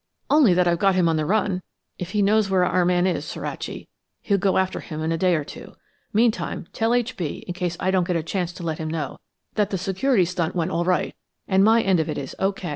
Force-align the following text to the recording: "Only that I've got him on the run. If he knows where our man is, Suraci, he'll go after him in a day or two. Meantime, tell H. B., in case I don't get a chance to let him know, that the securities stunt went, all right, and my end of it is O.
"Only 0.31 0.55
that 0.55 0.67
I've 0.67 0.79
got 0.79 0.95
him 0.95 1.07
on 1.07 1.17
the 1.17 1.27
run. 1.27 1.61
If 1.99 2.09
he 2.09 2.23
knows 2.23 2.49
where 2.49 2.65
our 2.65 2.85
man 2.85 3.05
is, 3.05 3.23
Suraci, 3.23 3.87
he'll 4.23 4.39
go 4.39 4.57
after 4.57 4.79
him 4.79 4.99
in 5.03 5.11
a 5.11 5.17
day 5.19 5.35
or 5.35 5.43
two. 5.43 5.75
Meantime, 6.11 6.65
tell 6.73 6.95
H. 6.95 7.15
B., 7.15 7.43
in 7.47 7.53
case 7.53 7.77
I 7.79 7.91
don't 7.91 8.07
get 8.07 8.15
a 8.15 8.23
chance 8.23 8.51
to 8.53 8.63
let 8.63 8.79
him 8.79 8.87
know, 8.89 9.19
that 9.53 9.69
the 9.69 9.77
securities 9.77 10.31
stunt 10.31 10.55
went, 10.55 10.71
all 10.71 10.85
right, 10.85 11.13
and 11.47 11.63
my 11.63 11.83
end 11.83 11.99
of 11.99 12.09
it 12.09 12.17
is 12.17 12.35
O. 12.39 12.51